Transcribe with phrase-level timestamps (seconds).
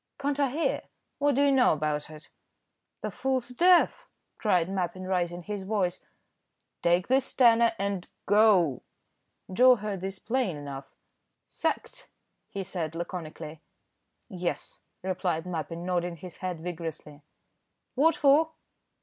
[0.17, 0.81] "Can't I hear?
[1.19, 2.29] what do you know about it?"
[3.01, 4.07] "The fool's deaf,"
[4.39, 6.01] cried Mappin, raising his voice.
[6.81, 8.81] "Take this tenner and go."
[9.53, 10.91] Joe heard this plain enough.
[11.45, 12.09] "Sacked!"
[12.49, 13.59] he said, laconically.
[14.27, 17.21] "Yes," replied Mappin, nodding his head vigorously.
[17.93, 18.53] "What for?"